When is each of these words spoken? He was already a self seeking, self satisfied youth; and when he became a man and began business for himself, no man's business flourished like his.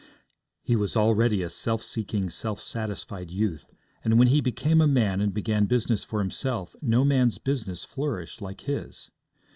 He 0.63 0.75
was 0.75 0.97
already 0.97 1.43
a 1.43 1.49
self 1.51 1.83
seeking, 1.83 2.31
self 2.31 2.59
satisfied 2.59 3.29
youth; 3.29 3.69
and 4.03 4.17
when 4.17 4.29
he 4.29 4.41
became 4.41 4.81
a 4.81 4.87
man 4.87 5.21
and 5.21 5.31
began 5.31 5.65
business 5.65 6.03
for 6.03 6.17
himself, 6.17 6.75
no 6.81 7.05
man's 7.05 7.37
business 7.37 7.83
flourished 7.83 8.41
like 8.41 8.61
his. 8.61 9.11